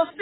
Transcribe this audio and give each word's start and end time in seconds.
los 0.00 0.16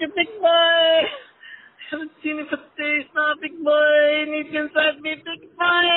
you, 0.00 0.08
big 0.14 0.28
boy. 0.40 1.08
haven't 1.90 2.10
seen 2.22 2.36
you 2.36 2.46
for 2.50 2.58
days 2.76 3.06
now, 3.14 3.34
big 3.40 3.56
boy. 3.62 4.24
Need 4.28 4.52
you 4.52 4.66
inside 4.66 5.00
me, 5.00 5.14
big 5.16 5.42
boy. 5.56 5.90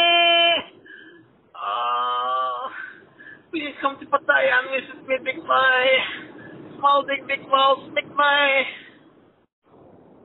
Oh, 1.55 2.69
please 3.51 3.75
come 3.81 3.97
to 3.99 4.05
Pattaya 4.05 4.61
and 4.61 4.69
visit 4.71 5.01
me, 5.07 5.15
big 5.23 5.41
boy. 5.41 5.85
Small, 6.77 7.05
big, 7.07 7.27
big 7.27 7.43
balls, 7.49 7.89
big 7.95 8.07
boy. 8.15 8.49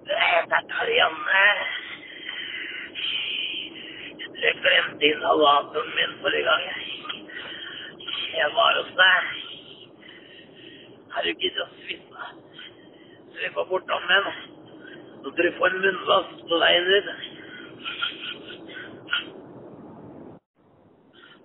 Jeg 0.05 0.45
tar 0.51 0.89
igjen. 0.93 1.17
Jeg 4.45 4.55
glemte 4.63 5.05
inhalatoren 5.09 5.91
min 5.97 6.13
forrige 6.21 6.45
gang. 6.45 6.65
Jeg 8.37 8.49
var 8.55 8.73
hos 8.83 8.93
deg. 9.01 9.23
Har 11.15 11.23
du 11.23 11.33
giddet 11.41 11.63
å 11.65 11.71
svisse? 13.45 13.69
bort 13.69 13.91
av 13.91 14.01
nå. 14.09 14.33
Så 15.23 15.31
dere 15.37 15.53
får 15.53 15.59
få 15.59 15.67
en 15.67 15.81
munnvask 15.81 16.31
på 16.49 16.57
veien 16.61 16.87
ut. 16.97 17.09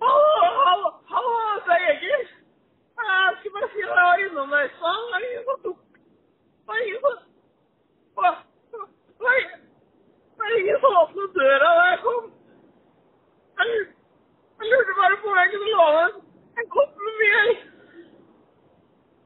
Hallo, 0.00 0.90
hallo, 1.12 1.32
det 1.66 1.74
er 1.76 1.84
Egil. 1.92 2.24
Jeg 3.00 3.36
skulle 3.36 3.54
bare 3.56 3.68
si 3.72 3.80
jeg 3.80 3.88
var 3.88 4.22
innom 4.24 4.52
stad. 4.76 5.00
Det 5.10 5.16
er 5.16 5.24
ingen 5.28 5.44
som 5.48 5.58
tok 5.64 5.78
Det 6.66 6.72
er 6.76 6.82
ingen 6.86 7.00
som 7.04 7.16
Det 10.36 10.44
er 10.46 10.58
ingen 10.58 10.80
som 10.80 10.98
åpnet 11.02 11.34
døra 11.36 11.70
da 11.78 11.84
jeg 11.90 12.00
kom. 12.04 12.24
Jeg 13.60 14.66
lurte 14.72 14.92
bare 15.00 15.16
på 15.22 15.28
om 15.28 15.38
jeg 15.40 15.48
kunne 15.52 15.70
låne 15.76 16.04
en, 16.58 16.66
kopp 16.76 16.92
med 17.04 17.14
melk. 17.22 17.64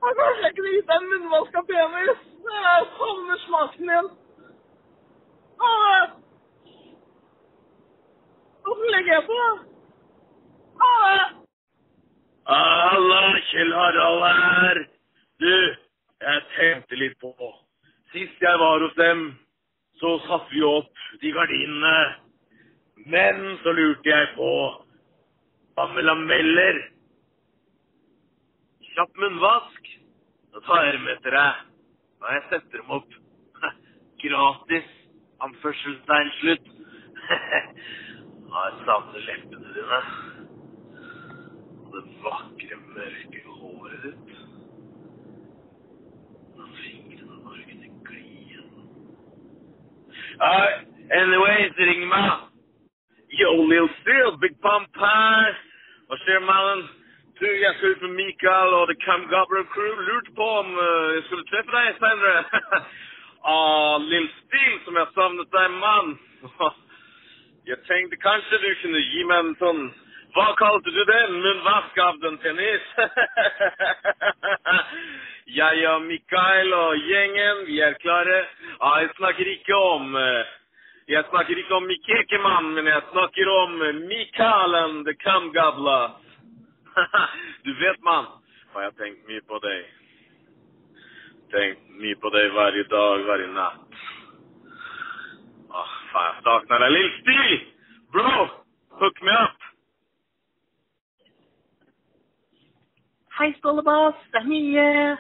Og 0.02 0.11
kanskje 0.20 0.55
kunne 0.56 0.72
gitt 0.77 0.89
deg 0.91 0.97
en 0.98 1.67
penis. 1.70 2.34
Jeg 2.75 2.86
savner 2.98 3.36
smaken 3.47 3.91
din. 3.91 4.06
Åssen 8.70 8.89
legger 8.94 9.12
jeg 9.12 9.25
på? 9.28 9.36
Halla, 12.50 13.20
Kjell 13.50 13.70
Harald 13.78 14.25
her. 14.27 14.80
Du, 15.45 15.52
jeg 16.25 16.41
tenkte 16.56 16.98
litt 16.98 17.14
på 17.22 17.30
Sist 18.14 18.42
jeg 18.42 18.58
var 18.58 18.83
hos 18.83 18.97
dem, 18.98 19.22
så 20.00 20.17
satte 20.27 20.50
vi 20.50 20.62
opp 20.67 21.05
de 21.22 21.30
gardinene. 21.36 21.98
Men 23.06 23.39
så 23.62 23.74
lurte 23.77 24.11
jeg 24.11 24.33
på 24.34 24.51
Hva 25.79 25.86
med? 25.95 26.83
Kjapp 28.95 29.23
munnvask. 29.23 29.95
Så 30.51 30.67
tar 30.67 30.84
jeg 30.89 30.98
dem 30.98 31.08
etter 31.14 31.39
deg. 31.39 31.63
Og 32.24 32.33
jeg 32.33 32.42
setter 32.51 32.80
dem 32.80 32.90
opp. 32.96 33.17
Gratis. 34.23 34.89
Anførselstegn 35.45 36.30
slutt. 36.39 36.70
Nå 38.48 38.62
jeg 38.64 38.79
savner 38.86 39.27
leppene 39.27 39.74
dine. 39.77 40.01
Og 41.83 41.90
det 41.96 42.05
vakre, 42.24 42.80
mørke 42.96 43.42
håret 43.58 44.07
ditt. 44.07 44.33
Og 46.57 46.73
fingrene 46.79 47.39
bare 47.45 47.68
kunne 47.68 47.92
gli 48.08 48.24
gjennom. 48.55 48.89
Anyways, 51.20 51.77
ring 51.92 52.08
meg. 52.08 52.51
Yo, 53.36 53.52
Lil 53.68 53.90
Steel, 54.01 54.36
Big 54.40 54.57
her. 54.64 55.57
Hva 56.08 56.23
skjer, 56.24 56.40
mannen? 56.48 57.04
Du, 57.40 57.46
jeg 57.46 57.74
skal 57.77 57.90
ut 57.90 58.02
med 58.02 58.12
Mikael 58.14 58.74
og 58.78 58.84
The 58.89 58.95
Cam 59.05 59.22
Gabriel 59.30 59.64
Crew. 59.74 59.95
Lurte 60.06 60.30
på 60.39 60.46
om 60.61 60.68
uh, 60.78 61.08
jeg 61.17 61.22
skulle 61.27 61.46
treffe 61.48 61.72
deg 61.74 61.96
senere. 61.98 62.45
ah, 63.52 63.96
Lill 63.98 64.28
Steele, 64.36 64.78
som 64.84 65.00
jeg 65.00 65.11
savnet 65.17 65.50
deg, 65.56 65.74
mann. 65.83 66.12
jeg 67.70 67.80
tenkte 67.90 68.20
kanskje 68.22 68.62
du 68.62 68.68
kunne 68.84 69.02
gi 69.08 69.27
meg 69.27 69.42
en 69.42 69.52
sånn 69.64 69.83
Hva 70.36 70.46
kalte 70.62 70.95
du 70.95 71.02
det? 71.11 71.20
Munnvask 71.34 71.98
av 72.06 72.22
den 72.22 72.39
penis? 72.45 72.86
jeg 75.58 75.84
og 75.90 76.06
Mikael 76.06 76.74
og 76.84 77.02
gjengen, 77.02 77.66
vi 77.66 77.83
er 77.83 77.98
klare. 78.05 78.45
Ah, 78.78 79.01
jeg 79.02 79.11
snakker 79.18 79.56
ikke 79.58 79.84
om 79.90 80.14
uh, 80.14 80.42
jeg 81.11 81.27
snakker 81.33 81.58
ikke 81.58 81.80
om 81.83 81.90
Mikekemann, 81.90 82.77
men 82.78 82.95
jeg 82.95 83.08
snakker 83.11 83.56
om 83.58 83.80
Mikaelen 84.06 85.02
the 85.02 85.18
Gobbler. 85.27 86.22
du 87.65 87.75
vet, 87.81 88.01
mann, 88.03 88.27
har 88.75 88.89
jeg 88.89 88.97
tenkt 89.01 89.29
mye 89.29 89.43
på 89.49 89.59
deg. 89.65 89.85
Tenkt 91.55 91.91
mye 92.01 92.19
på 92.23 92.31
deg 92.35 92.51
hver 92.55 92.81
dag, 92.91 93.27
hver 93.27 93.45
natt. 93.55 94.01
Åh, 95.75 95.95
faen, 96.13 96.33
jeg 96.39 96.47
savner 96.47 96.85
deg. 96.85 96.97
Lill 96.97 97.13
Stil! 97.21 97.55
Bro, 98.15 98.49
hook 99.01 99.23
me 99.27 99.37
up! 99.43 99.71
Hei, 103.35 103.51
Stålebass. 103.59 104.19
Det 104.31 104.39
er 104.39 104.47
Mie. 104.47 105.17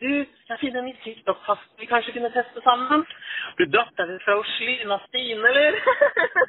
Du, 0.00 0.08
jeg 0.48 0.58
finner 0.58 0.80
en 0.80 0.86
ny 0.88 0.94
TikTok-fast 1.04 1.76
vi 1.78 1.86
kanskje 1.86 2.16
kunne 2.16 2.32
teste 2.34 2.62
sammen. 2.64 3.04
Du 3.58 3.66
datteren 3.68 4.18
fra 4.24 4.38
Oslin 4.40 4.90
av 4.90 5.04
Stine, 5.06 5.50
eller? 5.52 5.76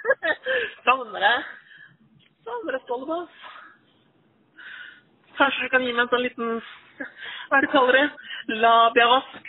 Savner 0.88 1.26
deg. 1.28 1.50
Savner 2.48 2.78
deg, 2.78 2.86
Stålebass. 2.88 3.51
Kanskje 5.38 5.64
du 5.64 5.70
kan 5.74 5.86
gi 5.86 5.94
meg 5.94 6.04
en 6.06 6.12
sånn 6.12 6.26
liten 6.26 6.48
Hva 7.50 7.56
er 7.58 7.64
det 7.66 7.74
kaller 7.74 7.94
det? 7.98 8.08
Labiavask 8.62 9.44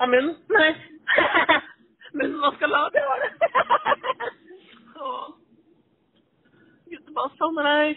av 0.00 0.06
munnen? 0.12 0.34
Nei. 0.54 0.70
Munnvask 2.18 2.60
av 2.66 2.70
labia, 2.74 3.04
var 3.06 3.18
det. 3.22 3.30
Guttebass, 6.90 7.32
savner 7.38 7.64
deg. 7.68 7.88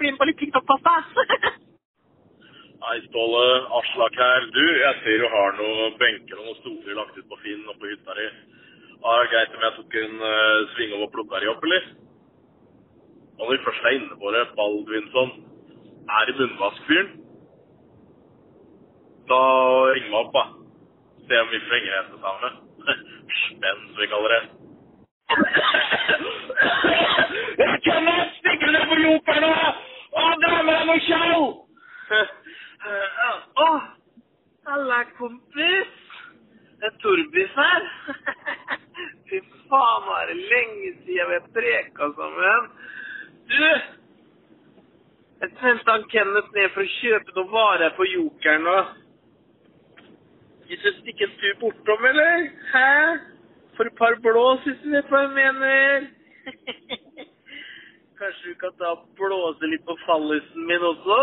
Bli 0.00 0.08
med 0.10 0.18
på 0.18 0.26
litt 0.26 0.40
TikTok-pasta. 0.40 0.92
Hei, 2.82 2.96
Ståle. 3.04 3.44
Aslak 3.78 4.14
her. 4.18 4.40
Du, 4.56 4.64
jeg 4.80 4.94
ser 5.04 5.16
du 5.22 5.26
har 5.30 5.50
noen 5.60 5.94
benker 6.00 6.36
og 6.40 6.44
noen 6.48 6.58
stoler 6.64 6.98
lagt 6.98 7.18
ut 7.20 7.28
på 7.30 7.38
Finn 7.44 7.62
og 7.70 7.76
på 7.78 7.86
hytta 7.92 8.12
di. 8.18 8.26
Er 9.02 9.16
det 9.22 9.30
greit 9.30 9.54
om 9.54 9.64
jeg 9.66 9.76
tok 9.76 9.92
en 10.00 10.14
uh, 10.18 10.58
sving 10.74 10.90
over 10.96 11.06
og 11.06 11.14
plukka 11.14 11.36
de 11.42 11.46
opp, 11.52 11.62
eller? 11.68 11.84
Og 13.38 13.42
når 13.44 13.54
vi 13.54 13.64
først 13.68 13.86
er 13.86 13.96
inne 14.00 14.16
på 14.18 14.26
det, 14.34 14.42
Baldvinsson, 14.58 15.30
er 16.08 16.26
det 16.26 16.34
munnvaskfyren? 16.38 17.10
Da 19.30 19.40
ring 19.94 20.10
meg 20.10 20.18
opp, 20.20 20.32
da. 20.34 20.44
Se 21.28 21.40
om 21.40 21.48
vi 21.52 21.60
får 21.62 21.78
henge 21.78 22.02
sammen. 22.24 22.60
Spenn, 23.42 23.82
som 23.88 24.00
vi 24.00 24.10
kaller 24.12 24.34
det. 24.34 24.42
Jeg 27.62 27.80
kan 27.86 28.08
ikke 28.52 28.72
det 28.74 28.84
på 28.90 28.98
jokeren 29.06 29.46
nå! 29.46 29.52
Å, 30.12 30.24
damer, 30.42 30.74
jeg 30.74 30.88
må 30.90 30.96
sjau! 31.06 31.42
Å, 33.64 33.68
halla, 34.68 34.98
kompis. 35.16 35.94
Det 36.82 36.90
er 36.90 36.98
Torbis 37.00 37.56
her. 37.56 37.88
Fy 39.30 39.40
faen, 39.70 40.04
nå 40.04 40.18
er 40.18 40.32
det 40.32 40.38
lenge 40.40 40.92
siden 41.04 41.30
vi 41.30 41.38
har 41.38 41.50
preka 41.56 42.10
sammen. 42.18 42.70
Du, 43.52 43.62
jeg 45.42 45.50
sendte 45.58 45.90
han 45.90 46.04
Kenneth 46.12 46.52
ned 46.54 46.68
for 46.70 46.84
å 46.84 46.90
kjøpe 47.00 47.32
noen 47.34 47.48
varer 47.50 47.94
på 47.96 48.06
jokeren 48.06 48.62
nå. 48.62 48.74
Hvis 50.68 50.84
du 50.84 50.90
stikker 51.00 51.26
en 51.26 51.38
tur 51.40 51.56
bortom, 51.64 52.04
eller? 52.06 52.44
Hæ? 52.70 52.90
For 53.74 53.90
et 53.90 53.96
par 53.98 54.14
blås, 54.22 54.62
hvis 54.62 54.78
du 54.84 54.92
vet 54.92 55.10
hva 55.10 55.24
jeg 55.24 55.32
mener. 55.58 56.06
Kanskje 58.20 58.52
du 58.52 58.60
kan 58.60 58.76
ta 58.78 58.92
og 58.94 59.02
blåse 59.18 59.66
litt 59.66 59.82
på 59.88 59.96
fallisen 60.04 60.68
min 60.70 60.86
også? 60.92 61.18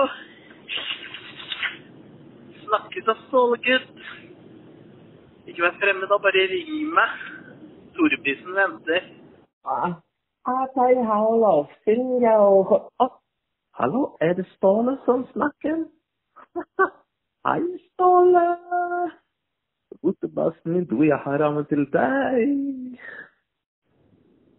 Snakkes 2.66 3.07
da, 3.07 3.16
stålegutt. 3.30 4.04
Ikke 5.48 5.63
vær 5.63 5.80
fremmed, 5.80 6.12
da. 6.12 6.19
Bare 6.27 6.44
ring 6.51 6.92
meg. 7.00 7.24
Storprisen 7.94 8.51
venter. 8.60 9.07
Ah, 9.63 9.95
ah, 10.44 10.68
hei, 10.75 10.92
hallo, 11.07 11.56
Silje 11.88 12.36
ah, 13.00 13.16
Hallo, 13.81 14.18
er 14.22 14.34
det 14.34 14.46
Ståle 14.48 14.98
som 15.06 15.28
snakker? 15.31 15.76
hei, 17.48 17.62
Ståle. 17.94 18.42
Gutebassen 20.02 20.72
min, 20.72 20.86
du, 20.86 21.04
jeg 21.04 21.18
har 21.24 21.38
rammet 21.40 21.70
til 21.72 21.86
deg. 21.94 23.00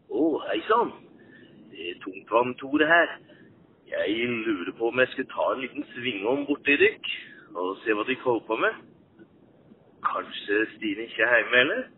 Å, 0.09 0.23
oh, 0.23 0.39
hei 0.49 0.57
sann. 0.71 0.95
Det 1.69 1.91
er 1.91 2.01
Tungtvann-Tore 2.07 2.89
her. 2.89 3.13
Jeg 3.93 4.33
lurer 4.49 4.73
på 4.79 4.89
om 4.89 5.05
jeg 5.05 5.13
skulle 5.13 5.35
ta 5.37 5.53
en 5.53 5.65
liten 5.67 5.85
svingom 5.93 6.47
borti 6.49 6.81
dykk 6.81 7.15
og 7.61 7.77
se 7.85 7.93
hva 7.93 8.09
dere 8.09 8.25
holder 8.25 8.47
på 8.49 8.61
med. 8.65 8.83
Kanskje 10.09 10.63
Stine 10.79 11.11
ikke 11.11 11.29
er 11.29 11.43
hjemme, 11.43 11.67
eller? 11.67 11.89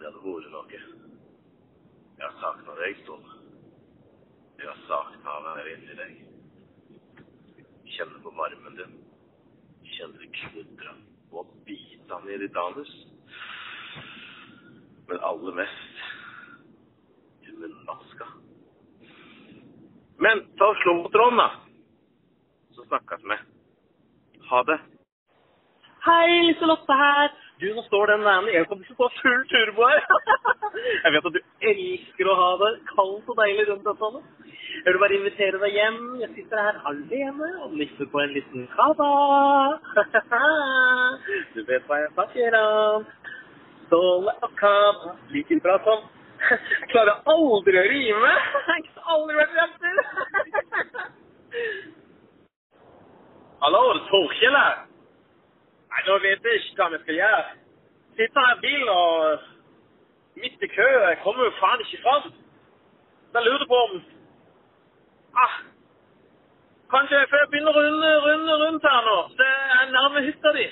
Det 0.00 0.10
hadde 0.10 0.26
vært 0.26 0.54
noe. 0.56 0.86
Jeg 2.24 2.40
savna 2.42 2.82
deg, 2.82 3.04
Ståle. 3.04 3.39
Jeg 4.60 4.68
har 4.68 4.80
savna 4.86 5.18
her 5.24 5.44
være 5.46 5.70
i 5.72 5.94
deg. 5.96 6.16
Kjenne 7.94 8.18
på 8.20 8.32
varmen 8.36 8.74
din. 8.76 8.98
Kjenne 9.94 10.20
det 10.20 10.28
knudre 10.36 10.92
og 11.32 11.48
bite 11.64 12.18
ned 12.26 12.44
i 12.44 12.50
danus. 12.58 12.92
Men 15.08 15.24
aller 15.30 15.56
mest 15.62 16.02
i 17.48 17.54
munnmaska. 17.56 18.28
Men 20.20 20.44
ta 20.60 20.68
og 20.74 20.80
slå 20.82 20.94
mot 20.98 21.12
Trond, 21.16 21.40
da. 21.40 21.48
Så 22.76 22.84
snakkes 22.90 23.24
vi. 23.32 23.40
Ha 24.50 24.62
det. 24.68 24.80
Hei, 26.04 26.26
Liselotte 26.50 27.00
her. 27.00 27.32
Du, 27.60 27.66
nå 27.76 27.82
står 27.88 28.12
den 28.12 28.28
der 28.28 28.52
elkomsten 28.60 28.96
på 28.96 29.08
full 29.22 29.40
turbo 29.48 29.88
her. 29.88 30.04
Jeg 31.04 31.12
vet 31.16 31.26
at 31.28 31.34
du 31.36 31.42
elsker 31.72 32.28
å 32.28 32.36
ha 32.38 32.52
det 32.62 32.70
kaldt 32.92 33.28
og 33.28 33.40
deilig 33.40 33.66
rundt 33.68 33.88
dette. 33.88 34.49
Jeg 34.84 34.92
vil 34.92 35.00
bare 35.02 35.14
invitere 35.14 35.58
deg 35.60 35.74
hjem. 35.76 35.98
Jeg 36.20 36.30
sitter 36.34 36.62
her 36.64 36.76
alene 36.88 37.48
og 37.64 37.72
niffer 37.76 38.06
på 38.12 38.20
en 38.22 38.32
liten 38.32 38.68
kava. 38.76 39.08
Du 41.54 41.60
vet 41.68 41.84
hva 41.88 41.98
jeg 42.00 42.12
snakker 42.14 42.56
om. 42.60 43.04
Ståle 43.86 44.32
og 44.46 44.54
kava, 44.60 45.12
like 45.34 45.58
bra 45.64 45.74
som 45.84 46.06
klarer 46.92 47.18
aldri 47.34 47.76
å 47.76 47.82
rime. 47.92 48.30
Jeg 48.70 48.86
har 48.94 49.10
aldri 49.16 49.36
vært 49.36 49.58
rapper. 49.58 49.96
Hallo, 53.60 53.82
Torkjell 54.08 54.56
her. 54.56 54.78
Nei, 55.90 56.04
nå 56.06 56.16
vet 56.22 56.46
jeg 56.48 56.62
ikke 56.62 56.78
hva 56.78 56.88
vi 56.94 57.02
skal 57.02 57.18
gjøre. 57.18 57.42
Sitter 58.16 58.46
her 58.46 58.56
i 58.56 58.62
bilen 58.62 58.94
og 58.94 60.40
midt 60.40 60.64
i 60.64 60.70
køen. 60.72 61.20
Kommer 61.26 61.50
jo 61.50 61.52
faen 61.58 61.84
ikke 61.84 62.00
fram. 62.06 62.32
Da 63.34 63.44
lurer 63.44 63.66
på 63.68 63.82
om 63.90 64.00
ah, 65.36 65.58
Kanskje 66.90 67.18
jeg 67.20 67.28
får 67.30 67.50
begynne 67.50 67.70
å 67.70 67.76
runde, 67.76 68.08
runde 68.24 68.54
rundt 68.64 68.86
her 68.86 69.04
nå. 69.06 69.18
Så 69.36 69.46
jeg 69.46 69.74
er 69.76 69.92
nærme 69.94 70.22
hytta 70.26 70.52
di. 70.56 70.64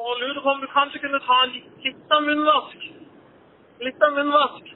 Og 0.00 0.20
lurer 0.20 0.40
på 0.40 0.52
om 0.54 0.62
du 0.62 0.68
kanskje 0.72 1.02
kunne 1.02 1.20
ta 1.26 1.36
en 1.44 1.52
liten 1.84 2.24
munnvask. 2.28 2.86
Litt 3.84 4.06
av 4.06 4.16
munnvask. 4.16 4.72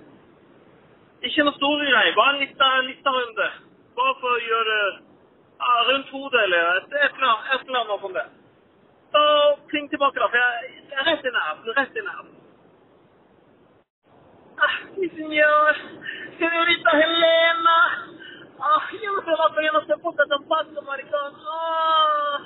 Ikke 1.22 1.46
noe 1.46 1.56
store 1.56 1.88
greier, 1.88 2.12
bare 2.18 2.34
en 2.34 2.90
liten 2.90 3.16
runde. 3.16 3.48
Bare 3.96 4.14
for 4.20 4.36
å 4.36 4.44
gjøre 4.44 4.78
ja, 4.92 5.72
rundt 5.88 6.12
hodet 6.12 6.44
eller 6.44 6.70
et 6.82 6.94
eller 7.00 7.28
annet 7.30 7.72
noe 7.72 7.98
som 8.04 8.16
det. 8.18 8.28
Så 9.12 9.26
pling 9.72 9.88
tilbake, 9.88 10.20
da. 10.20 10.28
For 10.28 10.40
jeg, 10.44 10.78
jeg 10.92 11.00
er 11.00 11.08
rett 11.08 11.28
i 11.28 11.36
nærheten. 11.38 11.76
Rett 11.80 11.96
i 11.96 12.06
nærheten. 12.06 12.38
Ah, 14.62 14.80
signor, 15.00 15.84
señorita 16.38 16.98
Helena. 17.00 17.78
Ah, 18.62 18.82
no 19.14 19.20
sé 19.26 19.32
la 19.40 19.48
pena 19.56 19.80
se 19.86 19.94
puta 20.02 20.24
tan 20.30 20.42
paso, 20.50 20.82
maricón. 20.86 21.32
Ah. 21.54 22.38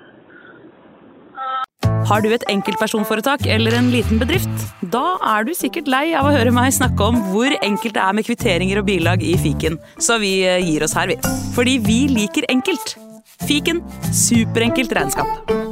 Ah. 1.36 1.64
Har 2.08 2.22
du 2.22 2.30
et 2.32 2.46
enkeltpersonforetak 2.48 3.44
eller 3.46 3.76
en 3.76 3.90
liten 3.92 4.20
bedrift? 4.22 4.64
Da 4.94 5.04
er 5.34 5.44
du 5.44 5.52
sikkert 5.58 5.90
lei 5.92 6.14
av 6.16 6.28
å 6.28 6.32
høre 6.32 6.54
meg 6.56 6.72
snakke 6.72 7.10
om 7.10 7.20
hvor 7.32 7.52
enkelt 7.60 7.98
det 7.98 8.04
er 8.06 8.16
med 8.16 8.28
kvitteringer 8.30 8.80
og 8.80 8.88
bilag 8.88 9.26
i 9.26 9.36
fiken, 9.42 9.76
så 9.98 10.16
vi 10.22 10.38
gir 10.46 10.86
oss 10.86 10.96
her, 10.96 11.12
vi. 11.12 11.20
Fordi 11.58 11.76
vi 11.84 12.00
liker 12.14 12.48
enkelt. 12.48 12.96
Fiken 13.44 13.84
superenkelt 14.14 14.96
regnskap. 14.96 15.65